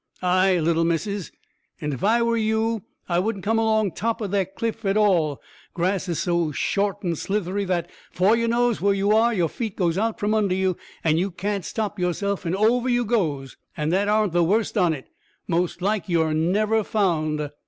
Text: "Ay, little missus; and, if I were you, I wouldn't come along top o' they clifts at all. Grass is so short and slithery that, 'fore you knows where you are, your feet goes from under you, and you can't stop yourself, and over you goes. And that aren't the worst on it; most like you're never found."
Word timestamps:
"Ay, 0.23 0.57
little 0.57 0.83
missus; 0.83 1.31
and, 1.79 1.93
if 1.93 2.03
I 2.03 2.23
were 2.23 2.35
you, 2.35 2.81
I 3.07 3.19
wouldn't 3.19 3.45
come 3.45 3.59
along 3.59 3.91
top 3.91 4.19
o' 4.19 4.25
they 4.25 4.45
clifts 4.45 4.83
at 4.83 4.97
all. 4.97 5.39
Grass 5.75 6.09
is 6.09 6.17
so 6.19 6.51
short 6.51 7.03
and 7.03 7.15
slithery 7.15 7.65
that, 7.65 7.87
'fore 8.11 8.35
you 8.35 8.47
knows 8.47 8.81
where 8.81 8.95
you 8.95 9.11
are, 9.11 9.31
your 9.31 9.47
feet 9.47 9.75
goes 9.77 9.99
from 10.17 10.33
under 10.33 10.55
you, 10.55 10.75
and 11.03 11.19
you 11.19 11.29
can't 11.29 11.65
stop 11.65 11.99
yourself, 11.99 12.47
and 12.47 12.55
over 12.55 12.89
you 12.89 13.05
goes. 13.05 13.57
And 13.77 13.93
that 13.93 14.07
aren't 14.07 14.33
the 14.33 14.43
worst 14.43 14.75
on 14.75 14.91
it; 14.93 15.05
most 15.47 15.83
like 15.83 16.09
you're 16.09 16.33
never 16.33 16.83
found." 16.83 17.51